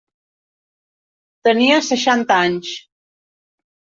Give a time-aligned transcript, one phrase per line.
[1.47, 2.73] Tenia seixanta anys.